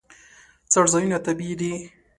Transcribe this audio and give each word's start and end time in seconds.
څړځایونه 0.71 1.17
طبیعي 1.25 1.55
دي. 1.61 1.73